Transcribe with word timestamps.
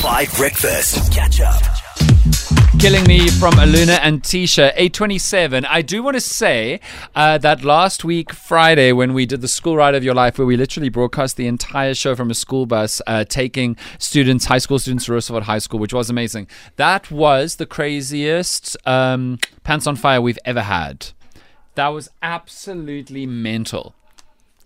5 0.00 0.34
Breakfast. 0.34 1.12
Catch 1.12 1.42
up. 1.42 1.60
Killing 2.78 3.04
Me 3.04 3.28
from 3.28 3.52
Aluna 3.56 3.98
and 4.00 4.22
Tisha, 4.22 4.72
827. 4.74 5.66
I 5.66 5.82
do 5.82 6.02
want 6.02 6.14
to 6.14 6.22
say 6.22 6.80
uh, 7.14 7.36
that 7.36 7.64
last 7.64 8.02
week, 8.02 8.32
Friday, 8.32 8.92
when 8.92 9.12
we 9.12 9.26
did 9.26 9.42
the 9.42 9.48
school 9.48 9.76
ride 9.76 9.94
of 9.94 10.02
your 10.02 10.14
life, 10.14 10.38
where 10.38 10.46
we 10.46 10.56
literally 10.56 10.88
broadcast 10.88 11.36
the 11.36 11.46
entire 11.46 11.92
show 11.92 12.16
from 12.16 12.30
a 12.30 12.34
school 12.34 12.64
bus, 12.64 13.02
uh, 13.06 13.24
taking 13.24 13.76
students, 13.98 14.46
high 14.46 14.56
school 14.56 14.78
students 14.78 15.04
to 15.04 15.12
Roosevelt 15.12 15.44
High 15.44 15.58
School, 15.58 15.78
which 15.78 15.92
was 15.92 16.08
amazing. 16.08 16.48
That 16.76 17.10
was 17.10 17.56
the 17.56 17.66
craziest 17.66 18.78
um, 18.86 19.38
Pants 19.64 19.86
on 19.86 19.96
Fire 19.96 20.22
we've 20.22 20.38
ever 20.46 20.62
had. 20.62 21.08
That 21.74 21.88
was 21.88 22.08
absolutely 22.22 23.26
mental. 23.26 23.94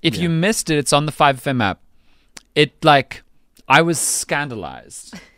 If 0.01 0.16
you 0.16 0.29
missed 0.29 0.71
it, 0.71 0.79
it's 0.79 0.93
on 0.93 1.07
the 1.07 1.12
5FM 1.12 1.61
app. 1.61 1.80
It, 2.55 2.85
like, 2.85 3.23
I 3.68 3.82
was 3.82 3.98
scandalized. 3.98 5.14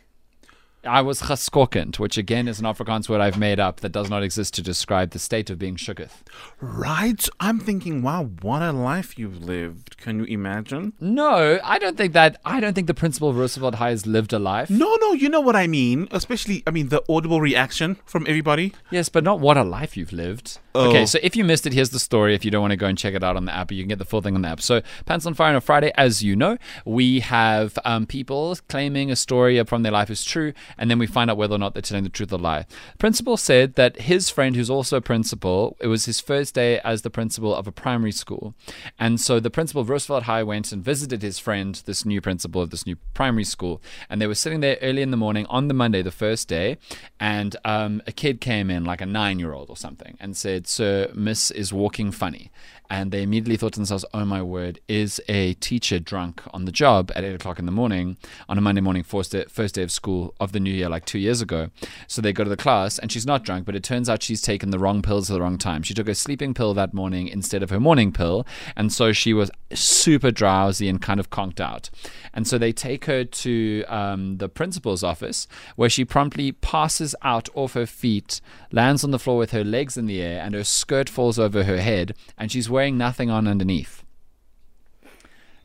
I 0.87 1.01
was 1.01 1.21
geskokkend, 1.21 1.99
which 1.99 2.17
again 2.17 2.47
is 2.47 2.59
an 2.59 2.65
Afrikaans 2.65 3.09
word 3.09 3.21
I've 3.21 3.37
made 3.37 3.59
up 3.59 3.81
that 3.81 3.91
does 3.91 4.09
not 4.09 4.23
exist 4.23 4.53
to 4.55 4.61
describe 4.61 5.11
the 5.11 5.19
state 5.19 5.49
of 5.49 5.59
being 5.59 5.75
shooketh. 5.75 6.23
Right? 6.61 7.27
I'm 7.39 7.59
thinking, 7.59 8.01
wow, 8.01 8.25
what 8.41 8.61
a 8.61 8.71
life 8.71 9.19
you've 9.19 9.43
lived. 9.43 9.97
Can 9.97 10.19
you 10.19 10.25
imagine? 10.25 10.93
No, 10.99 11.59
I 11.63 11.77
don't 11.77 11.97
think 11.97 12.13
that. 12.13 12.39
I 12.45 12.59
don't 12.59 12.73
think 12.73 12.87
the 12.87 12.93
principal 12.93 13.29
of 13.29 13.37
Roosevelt 13.37 13.75
High 13.75 13.89
has 13.89 14.07
lived 14.07 14.33
a 14.33 14.39
life. 14.39 14.69
No, 14.69 14.95
no, 15.01 15.13
you 15.13 15.29
know 15.29 15.41
what 15.41 15.55
I 15.55 15.67
mean. 15.67 16.07
Especially, 16.11 16.63
I 16.65 16.71
mean, 16.71 16.89
the 16.89 17.03
audible 17.09 17.41
reaction 17.41 17.97
from 18.05 18.25
everybody. 18.27 18.73
Yes, 18.89 19.09
but 19.09 19.23
not 19.23 19.39
what 19.39 19.57
a 19.57 19.63
life 19.63 19.97
you've 19.97 20.13
lived. 20.13 20.59
Oh. 20.73 20.89
Okay, 20.89 21.05
so 21.05 21.19
if 21.21 21.35
you 21.35 21.43
missed 21.43 21.65
it, 21.65 21.73
here's 21.73 21.89
the 21.89 21.99
story. 21.99 22.35
If 22.35 22.45
you 22.45 22.51
don't 22.51 22.61
want 22.61 22.71
to 22.71 22.77
go 22.77 22.87
and 22.87 22.97
check 22.97 23.13
it 23.13 23.23
out 23.23 23.35
on 23.35 23.45
the 23.45 23.53
app, 23.53 23.71
you 23.71 23.81
can 23.81 23.89
get 23.89 23.99
the 23.99 24.05
full 24.05 24.21
thing 24.21 24.35
on 24.35 24.41
the 24.41 24.47
app. 24.47 24.61
So, 24.61 24.81
Pants 25.05 25.25
on 25.25 25.33
Fire 25.33 25.49
on 25.49 25.55
a 25.55 25.61
Friday, 25.61 25.91
as 25.95 26.23
you 26.23 26.35
know, 26.35 26.57
we 26.85 27.19
have 27.21 27.77
um, 27.83 28.05
people 28.05 28.57
claiming 28.69 29.11
a 29.11 29.15
story 29.15 29.63
from 29.63 29.83
their 29.83 29.91
life 29.91 30.09
is 30.09 30.23
true, 30.23 30.53
and 30.77 30.89
then 30.89 30.99
we 30.99 31.07
find 31.07 31.29
out 31.29 31.37
whether 31.37 31.55
or 31.55 31.57
not 31.57 31.73
they're 31.73 31.81
telling 31.81 32.03
the 32.03 32.09
truth 32.09 32.33
or 32.33 32.37
lie. 32.37 32.65
Principal 32.97 33.37
said 33.37 33.75
that 33.75 34.01
his 34.01 34.29
friend, 34.29 34.55
who's 34.55 34.69
also 34.69 34.97
a 34.97 35.01
principal, 35.01 35.77
it 35.79 35.87
was 35.87 36.05
his 36.05 36.19
first 36.19 36.55
day 36.55 36.79
as 36.79 37.01
the 37.01 37.09
principal 37.09 37.53
of 37.53 37.67
a 37.67 37.71
primary 37.71 38.11
school, 38.11 38.53
and 38.99 39.19
so 39.19 39.39
the 39.39 39.49
principal 39.49 39.81
of 39.81 39.89
Roosevelt 39.89 40.23
High 40.23 40.43
went 40.43 40.71
and 40.71 40.83
visited 40.83 41.21
his 41.21 41.39
friend, 41.39 41.81
this 41.85 42.05
new 42.05 42.21
principal 42.21 42.61
of 42.61 42.69
this 42.69 42.85
new 42.85 42.97
primary 43.13 43.43
school, 43.43 43.81
and 44.09 44.21
they 44.21 44.27
were 44.27 44.35
sitting 44.35 44.59
there 44.59 44.77
early 44.81 45.01
in 45.01 45.11
the 45.11 45.17
morning 45.17 45.45
on 45.49 45.67
the 45.67 45.73
Monday, 45.73 46.01
the 46.01 46.11
first 46.11 46.47
day, 46.47 46.77
and 47.19 47.55
um, 47.65 48.01
a 48.07 48.11
kid 48.11 48.41
came 48.41 48.69
in, 48.69 48.85
like 48.85 49.01
a 49.01 49.05
nine-year-old 49.05 49.69
or 49.69 49.77
something, 49.77 50.17
and 50.19 50.35
said, 50.35 50.67
"Sir, 50.67 51.11
Miss 51.13 51.51
is 51.51 51.73
walking 51.73 52.11
funny." 52.11 52.51
And 52.89 53.11
they 53.11 53.21
immediately 53.21 53.57
thought 53.57 53.73
to 53.73 53.79
themselves, 53.79 54.05
"Oh 54.13 54.23
my 54.23 54.41
word, 54.41 54.79
is 54.87 55.19
a 55.27 55.55
teacher 55.55 55.99
drunk 55.99 56.41
on 56.53 56.65
the 56.65 56.71
job 56.71 57.11
at 57.15 57.23
eight 57.23 57.35
o'clock 57.35 57.59
in 57.59 57.65
the 57.65 57.71
morning 57.71 58.17
on 58.47 58.57
a 58.57 58.61
Monday 58.61 58.81
morning, 58.81 59.03
first 59.03 59.33
day, 59.33 59.45
first 59.49 59.75
day 59.75 59.83
of 59.83 59.91
school 59.91 60.33
of 60.39 60.51
the 60.53 60.56
new 60.59 60.73
year, 60.73 60.89
like 60.89 61.05
two 61.05 61.19
years 61.19 61.41
ago?" 61.41 61.69
So 62.07 62.21
they 62.21 62.33
go 62.33 62.43
to 62.43 62.49
the 62.49 62.57
class, 62.57 62.99
and 62.99 63.11
she's 63.11 63.25
not 63.25 63.43
drunk, 63.43 63.65
but 63.65 63.75
it 63.75 63.83
turns 63.83 64.09
out 64.09 64.23
she's 64.23 64.41
taken 64.41 64.71
the 64.71 64.79
wrong 64.79 65.01
pills 65.01 65.29
at 65.29 65.33
the 65.33 65.41
wrong 65.41 65.57
time. 65.57 65.83
She 65.83 65.93
took 65.93 66.07
a 66.07 66.15
sleeping 66.15 66.53
pill 66.53 66.73
that 66.73 66.93
morning 66.93 67.27
instead 67.27 67.63
of 67.63 67.69
her 67.69 67.79
morning 67.79 68.11
pill, 68.11 68.45
and 68.75 68.91
so 68.91 69.11
she 69.11 69.33
was 69.33 69.51
super 69.73 70.31
drowsy 70.31 70.87
and 70.87 71.01
kind 71.01 71.19
of 71.19 71.29
conked 71.29 71.59
out. 71.59 71.89
And 72.33 72.47
so 72.47 72.57
they 72.57 72.71
take 72.71 73.05
her 73.05 73.23
to 73.23 73.83
um, 73.85 74.37
the 74.37 74.49
principal's 74.49 75.03
office, 75.03 75.47
where 75.75 75.89
she 75.89 76.05
promptly 76.05 76.51
passes 76.51 77.15
out 77.23 77.49
off 77.53 77.73
her 77.73 77.85
feet, 77.85 78.41
lands 78.71 79.03
on 79.03 79.11
the 79.11 79.19
floor 79.19 79.37
with 79.37 79.51
her 79.51 79.63
legs 79.63 79.97
in 79.97 80.05
the 80.05 80.21
air, 80.21 80.41
and 80.41 80.53
her 80.53 80.63
skirt 80.63 81.09
falls 81.09 81.37
over 81.39 81.63
her 81.63 81.81
head, 81.81 82.15
and 82.37 82.51
she's 82.51 82.69
wearing 82.69 82.97
nothing 82.97 83.29
on 83.29 83.47
underneath. 83.47 84.03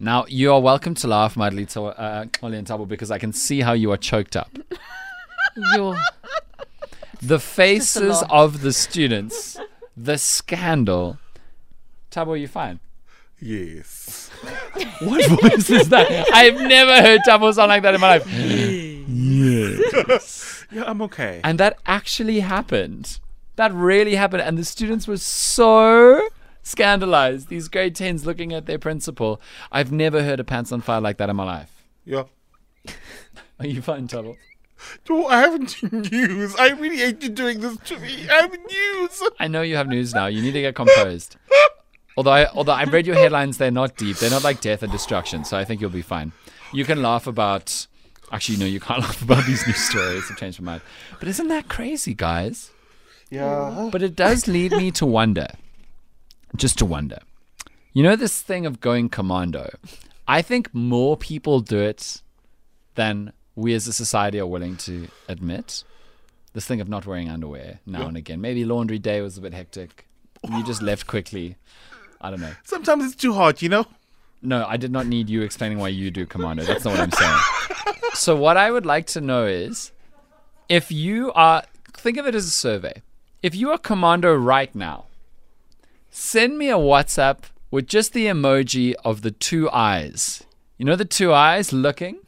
Now, 0.03 0.25
you 0.27 0.53
are 0.53 0.61
welcome 0.61 0.97
to 0.97 1.07
laugh, 1.07 1.37
Madly 1.37 1.65
to- 1.67 1.85
uh, 1.85 2.25
Molly 2.43 2.59
and 2.59 2.67
Thabo, 2.67 2.89
because 2.89 3.13
I 3.13 3.19
can 3.19 3.33
see 3.33 3.61
how 3.61 3.73
you 3.73 3.93
are 3.93 3.97
choked 3.97 4.35
up. 4.35 4.51
Yo. 5.77 5.95
The 7.23 7.39
faces 7.39 8.21
of 8.29 8.63
the 8.63 8.73
students, 8.73 9.57
the 9.97 10.19
scandal. 10.19 11.19
Thabo, 12.11 12.39
you 12.39 12.49
fine? 12.49 12.81
Yes. 13.41 14.29
What 15.03 15.25
voice 15.41 15.71
is 15.71 15.89
that? 15.91 16.11
I've 16.35 16.61
never 16.61 17.01
heard 17.01 17.21
Thabo 17.25 17.55
sound 17.55 17.69
like 17.69 17.85
that 17.85 17.95
in 17.95 18.01
my 18.01 18.19
life. 18.19 18.27
Yes. 19.07 20.67
yeah, 20.73 20.83
I'm 20.85 21.01
okay. 21.03 21.41
And 21.45 21.61
that 21.61 21.79
actually 21.87 22.41
happened. 22.41 23.21
That 23.55 23.73
really 23.73 24.17
happened. 24.17 24.43
And 24.43 24.59
the 24.59 24.65
students 24.65 25.07
were 25.07 25.17
so 25.19 26.29
scandalized. 26.63 27.49
These 27.49 27.69
grade 27.69 27.95
10s 27.95 28.25
looking 28.25 28.53
at 28.53 28.67
their 28.67 28.79
principal. 28.79 29.41
I've 29.71 29.93
never 29.93 30.23
heard 30.23 30.41
a 30.41 30.45
pants 30.45 30.73
on 30.73 30.81
fire 30.81 31.01
like 31.01 31.19
that 31.19 31.29
in 31.31 31.37
my 31.37 31.45
life. 31.45 31.83
yeah. 32.05 32.25
Are 33.61 33.67
you 33.67 33.81
fine, 33.81 34.09
Thabo? 34.09 34.37
No, 35.09 35.27
I 35.29 35.43
haven't 35.43 35.81
news. 36.11 36.57
I 36.57 36.71
really 36.71 36.97
hate 36.97 37.23
you 37.23 37.29
doing 37.29 37.61
this 37.61 37.77
to 37.85 37.99
me. 37.99 38.29
I 38.29 38.35
have 38.43 38.51
news. 38.51 39.23
I 39.39 39.47
know 39.47 39.63
you 39.63 39.77
have 39.77 39.87
news 39.87 40.13
now. 40.13 40.27
You 40.27 40.43
need 40.43 40.53
to 40.53 40.61
get 40.61 40.75
composed. 40.75 41.37
Although 42.17 42.33
I, 42.33 42.47
although 42.49 42.73
I 42.73 42.85
read 42.85 43.07
your 43.07 43.15
headlines, 43.15 43.59
they're 43.59 43.71
not 43.71 43.97
deep. 43.97 44.17
They're 44.17 44.31
not 44.31 44.43
like 44.43 44.61
death 44.61 44.83
and 44.83 44.91
destruction. 44.91 45.45
So 45.45 45.57
I 45.57 45.65
think 45.65 45.81
you'll 45.81 45.91
be 45.91 46.03
fine. 46.03 46.33
You 46.73 46.85
can 46.85 47.03
laugh 47.03 47.27
about. 47.29 47.87
Actually, 48.33 48.59
no, 48.59 48.67
you 48.67 48.81
can't 48.81 49.01
laugh 49.01 49.23
about 49.23 49.45
these 49.47 49.65
news 49.67 49.77
stories. 49.79 50.25
I've 50.31 50.39
changed 50.39 50.61
my 50.61 50.73
mind. 50.73 50.83
But 51.21 51.29
isn't 51.29 51.49
that 51.49 51.69
crazy, 51.69 52.15
guys? 52.15 52.71
Yeah. 53.31 53.89
But 53.93 54.03
it 54.03 54.17
does 54.17 54.49
lead 54.49 54.73
me 54.73 54.91
to 54.93 55.07
wonder, 55.07 55.47
just 56.57 56.79
to 56.79 56.85
wonder. 56.85 57.19
You 57.93 58.03
know, 58.03 58.17
this 58.17 58.41
thing 58.41 58.67
of 58.67 58.81
going 58.81 59.09
commando, 59.09 59.71
I 60.27 60.43
think 60.43 60.75
more 60.75 61.17
people 61.17 61.61
do 61.61 61.79
it 61.79 62.23
than 62.95 63.33
we 63.55 63.75
as 63.75 63.87
a 63.87 63.93
society 63.93 64.39
are 64.39 64.47
willing 64.47 64.77
to 64.79 65.09
admit. 65.29 65.85
This 66.55 66.67
thing 66.67 66.81
of 66.81 66.89
not 66.89 67.07
wearing 67.07 67.29
underwear 67.29 67.81
now 67.87 68.07
and 68.07 68.17
again. 68.17 68.41
Maybe 68.41 68.65
laundry 68.65 68.99
day 68.99 69.21
was 69.21 69.39
a 69.39 69.41
bit 69.41 69.55
hectic. 69.55 70.07
You 70.51 70.65
just 70.65 70.83
left 70.83 71.07
quickly. 71.07 71.57
I 72.21 72.31
don't 72.31 72.41
know. 72.41 72.53
Sometimes 72.65 73.05
it's 73.05 73.15
too 73.15 73.33
hot, 73.33 73.63
you 73.63 73.69
know? 73.69 73.87
No, 74.43 74.65
I 74.67 74.77
did 74.77 74.91
not 74.91 75.07
need 75.07 75.31
you 75.31 75.43
explaining 75.43 75.79
why 75.79 75.89
you 75.89 76.11
do 76.11 76.27
commando. 76.27 76.65
That's 76.65 76.85
not 76.85 76.93
what 76.93 77.01
I'm 77.01 77.13
saying. 77.13 77.95
so 78.15 78.37
what 78.37 78.57
I 78.57 78.71
would 78.71 78.85
like 78.85 79.07
to 79.09 79.21
know 79.21 79.47
is 79.47 79.93
if 80.69 80.91
you 80.91 81.33
are 81.33 81.63
think 81.95 82.17
of 82.17 82.27
it 82.27 82.35
as 82.35 82.47
a 82.47 82.51
survey. 82.51 83.03
If 83.43 83.55
you 83.55 83.71
are 83.71 83.79
commando 83.79 84.35
right 84.35 84.75
now, 84.75 85.07
send 86.15 86.59
me 86.59 86.69
a 86.69 86.75
WhatsApp 86.75 87.39
with 87.71 87.89
just 87.89 88.13
the 88.13 88.27
emoji 88.27 88.95
of 89.03 89.23
the 89.23 89.31
two 89.31 89.71
eyes. 89.71 90.45
You 90.77 90.85
know 90.85 90.95
the 90.95 91.07
two 91.07 91.33
eyes 91.33 91.73
looking? 91.73 92.19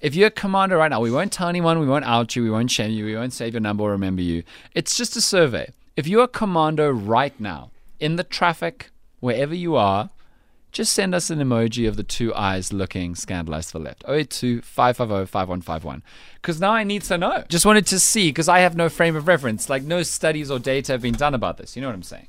If 0.00 0.16
you're 0.16 0.28
a 0.28 0.32
commando 0.32 0.76
right 0.76 0.90
now, 0.90 1.00
we 1.00 1.12
won't 1.12 1.32
tell 1.32 1.48
anyone, 1.48 1.78
we 1.78 1.86
won't 1.86 2.04
out 2.04 2.34
you, 2.34 2.42
we 2.42 2.50
won't 2.50 2.72
shame 2.72 2.90
you, 2.90 3.04
we 3.04 3.14
won't 3.14 3.32
save 3.32 3.52
your 3.54 3.60
number 3.60 3.84
or 3.84 3.92
remember 3.92 4.22
you. 4.22 4.42
It's 4.74 4.96
just 4.96 5.16
a 5.16 5.20
survey. 5.20 5.70
If 5.96 6.08
you're 6.08 6.24
a 6.24 6.28
commando 6.28 6.90
right 6.90 7.38
now, 7.38 7.70
in 8.00 8.16
the 8.16 8.24
traffic, 8.24 8.90
wherever 9.20 9.54
you 9.54 9.76
are, 9.76 10.10
just 10.72 10.92
send 10.92 11.14
us 11.14 11.30
an 11.30 11.38
emoji 11.38 11.88
of 11.88 11.96
the 11.96 12.02
two 12.02 12.34
eyes 12.34 12.72
looking 12.72 13.14
scandalized 13.14 13.70
to 13.70 13.78
the 13.78 13.84
left. 13.84 14.04
082 14.08 14.62
550 14.62 15.30
5151. 15.30 16.02
Because 16.34 16.60
now 16.60 16.72
I 16.72 16.84
need 16.84 17.02
to 17.02 17.18
know. 17.18 17.44
Just 17.48 17.66
wanted 17.66 17.86
to 17.88 17.98
see, 17.98 18.30
because 18.30 18.48
I 18.48 18.60
have 18.60 18.76
no 18.76 18.88
frame 18.88 19.16
of 19.16 19.28
reference. 19.28 19.68
Like, 19.68 19.82
no 19.82 20.02
studies 20.02 20.50
or 20.50 20.58
data 20.58 20.92
have 20.92 21.02
been 21.02 21.14
done 21.14 21.34
about 21.34 21.58
this. 21.58 21.76
You 21.76 21.82
know 21.82 21.88
what 21.88 21.94
I'm 21.94 22.02
saying? 22.02 22.28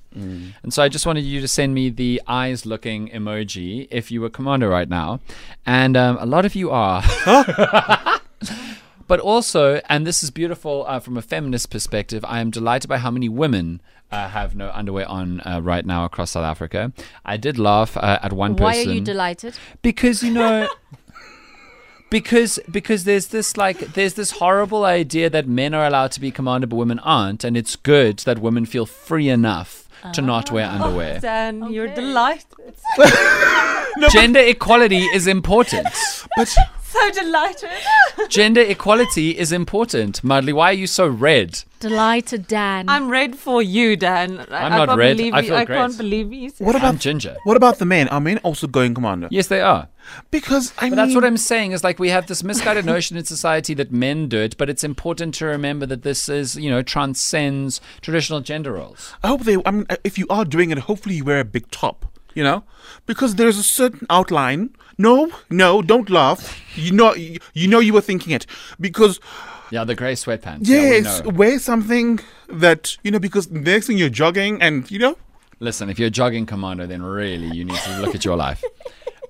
And 0.63 0.73
so 0.73 0.83
I 0.83 0.89
just 0.89 1.05
wanted 1.05 1.23
you 1.23 1.39
to 1.39 1.47
send 1.47 1.73
me 1.73 1.89
the 1.89 2.21
eyes 2.27 2.65
looking 2.65 3.07
emoji 3.09 3.87
if 3.89 4.11
you 4.11 4.19
were 4.19 4.29
commando 4.29 4.67
right 4.67 4.89
now. 4.89 5.21
And 5.65 5.95
um, 5.95 6.17
a 6.19 6.25
lot 6.25 6.45
of 6.45 6.55
you 6.55 6.71
are. 6.71 7.03
But 9.11 9.19
also, 9.19 9.81
and 9.89 10.07
this 10.07 10.23
is 10.23 10.31
beautiful 10.31 10.85
uh, 10.87 11.01
from 11.01 11.17
a 11.17 11.21
feminist 11.21 11.69
perspective, 11.69 12.23
I 12.25 12.39
am 12.39 12.49
delighted 12.49 12.87
by 12.87 12.97
how 12.99 13.11
many 13.11 13.27
women 13.27 13.81
uh, 14.09 14.29
have 14.29 14.55
no 14.55 14.71
underwear 14.73 15.05
on 15.05 15.41
uh, 15.41 15.59
right 15.61 15.85
now 15.85 16.05
across 16.05 16.31
South 16.31 16.45
Africa. 16.45 16.93
I 17.25 17.35
did 17.35 17.59
laugh 17.59 17.97
uh, 17.97 18.19
at 18.23 18.31
one 18.31 18.51
Why 18.55 18.71
person 18.71 18.87
Why 18.87 18.91
are 18.93 18.95
you 18.95 19.01
delighted? 19.01 19.53
because 19.81 20.23
you 20.23 20.31
know 20.31 20.69
because 22.09 22.57
because 22.71 23.03
there's 23.03 23.27
this 23.27 23.57
like 23.57 23.79
there's 23.95 24.13
this 24.13 24.31
horrible 24.31 24.85
idea 24.85 25.29
that 25.29 25.45
men 25.45 25.73
are 25.73 25.85
allowed 25.85 26.13
to 26.13 26.21
be 26.21 26.31
commanded 26.31 26.69
but 26.69 26.77
women 26.77 26.99
aren't 26.99 27.43
and 27.43 27.57
it's 27.57 27.75
good 27.75 28.19
that 28.19 28.39
women 28.39 28.65
feel 28.65 28.85
free 28.85 29.27
enough 29.27 29.89
to 30.13 30.21
not 30.21 30.51
wear 30.53 30.67
underwear 30.67 31.19
Dan, 31.19 31.69
you're 31.71 31.85
Okay. 31.89 31.95
delighted. 31.95 32.75
gender 34.09 34.39
equality 34.55 35.03
is 35.13 35.27
important 35.27 35.87
So 37.01 37.09
delighted. 37.11 37.69
gender 38.29 38.61
equality 38.61 39.37
is 39.37 39.51
important 39.51 40.21
Mudley 40.23 40.51
why 40.53 40.69
are 40.71 40.73
you 40.73 40.87
so 40.87 41.07
red 41.07 41.63
Delighted, 41.79 42.45
Dan. 42.45 42.87
I'm 42.89 43.09
red 43.09 43.35
for 43.35 43.59
you, 43.59 43.95
Dan. 43.97 44.37
I, 44.51 44.65
I'm 44.65 44.73
I 44.73 44.85
not 44.85 44.97
red. 44.99 45.19
I 45.19 45.23
you- 45.23 45.31
feel 45.47 45.55
I 45.55 45.65
great. 45.65 45.77
can't 45.77 45.97
believe 45.97 46.29
he's. 46.29 46.59
What 46.59 46.75
I'm 46.75 46.81
about 46.81 46.99
ginger 46.99 47.37
what 47.43 47.57
about 47.57 47.79
the 47.79 47.85
men? 47.85 48.07
Are 48.09 48.19
men 48.21 48.37
also 48.39 48.67
going 48.67 48.93
commando? 48.93 49.27
yes 49.31 49.47
they 49.47 49.61
are 49.61 49.87
Because 50.29 50.73
I 50.77 50.81
But 50.81 50.81
mean, 50.89 50.95
that's 50.97 51.15
what 51.15 51.25
I'm 51.25 51.37
saying 51.37 51.71
is 51.71 51.83
like 51.83 51.97
we 51.97 52.09
have 52.09 52.27
this 52.27 52.43
misguided 52.43 52.85
notion 52.85 53.17
in 53.17 53.23
society 53.25 53.73
that 53.75 53.91
men 53.91 54.27
do 54.27 54.37
it, 54.37 54.57
but 54.57 54.69
it's 54.69 54.83
important 54.83 55.33
to 55.35 55.45
remember 55.45 55.85
that 55.87 56.03
this 56.03 56.29
is, 56.29 56.55
you 56.55 56.69
know, 56.69 56.81
transcends 56.83 57.81
traditional 58.01 58.41
gender 58.41 58.73
roles. 58.73 59.13
I 59.23 59.27
hope 59.29 59.41
they. 59.41 59.57
I 59.65 59.71
mean, 59.71 59.85
if 60.03 60.17
you 60.19 60.27
are 60.29 60.45
doing 60.45 60.69
it, 60.71 60.77
hopefully 60.89 61.15
you 61.15 61.23
wear 61.25 61.39
a 61.39 61.45
big 61.45 61.71
top 61.71 62.05
you 62.33 62.43
know, 62.43 62.63
because 63.05 63.35
there's 63.35 63.57
a 63.57 63.63
certain 63.63 64.05
outline. 64.09 64.75
No, 64.97 65.31
no, 65.49 65.81
don't 65.81 66.09
laugh. 66.09 66.59
You 66.75 66.91
know, 66.91 67.13
you, 67.15 67.67
know, 67.67 67.79
you 67.79 67.93
were 67.93 68.01
thinking 68.01 68.33
it 68.33 68.45
because 68.79 69.19
Yeah, 69.71 69.83
the 69.83 69.95
grey 69.95 70.13
sweatpants. 70.13 70.67
Yeah, 70.67 70.81
we 70.81 70.89
yes, 70.97 71.23
know. 71.23 71.29
wear 71.29 71.59
something 71.59 72.19
that 72.49 72.97
you 73.03 73.11
know 73.11 73.19
because 73.19 73.47
the 73.47 73.59
next 73.59 73.87
thing 73.87 73.97
you're 73.97 74.09
jogging 74.09 74.61
and 74.61 74.89
you 74.91 74.99
know 74.99 75.17
Listen, 75.59 75.91
if 75.91 75.99
you're 75.99 76.07
a 76.07 76.11
jogging 76.11 76.47
commando, 76.47 76.87
then 76.87 77.03
really 77.03 77.55
you 77.55 77.63
need 77.63 77.77
to 77.77 77.99
look 78.01 78.15
at 78.15 78.25
your 78.25 78.35
life. 78.35 78.63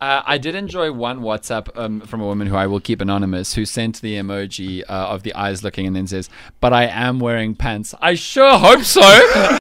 Uh, 0.02 0.24
I 0.26 0.40
did 0.40 0.56
enjoy 0.56 0.92
one 0.92 1.20
WhatsApp 1.20 1.70
um, 1.78 2.02
from 2.02 2.22
a 2.22 2.26
woman 2.26 2.48
who 2.48 2.56
I 2.56 2.66
will 2.66 2.80
keep 2.80 3.02
anonymous 3.02 3.54
who 3.54 3.66
sent 3.66 4.02
the 4.02 4.16
emoji 4.16 4.82
uh, 4.90 4.94
of 4.94 5.22
the 5.22 5.32
eyes 5.36 5.64
looking 5.64 5.86
and 5.86 5.96
then 5.96 6.08
says, 6.08 6.28
But 6.60 6.74
I 6.74 6.86
am 6.88 7.20
wearing 7.20 7.54
pants. 7.54 7.94
I 8.02 8.16
sure 8.16 8.58
hope 8.58 8.82
so. 8.82 9.58